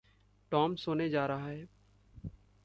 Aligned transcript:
Tom 0.51 0.75
सोने 0.75 1.09
जा 1.09 1.25
रहा 1.25 1.47
है। 1.47 1.67